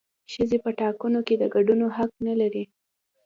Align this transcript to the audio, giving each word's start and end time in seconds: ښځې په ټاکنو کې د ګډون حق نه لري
ښځې 0.33 0.57
په 0.63 0.69
ټاکنو 0.79 1.19
کې 1.27 1.35
د 1.37 1.43
ګډون 1.53 1.79
حق 1.97 2.11
نه 2.27 2.33
لري 2.41 2.63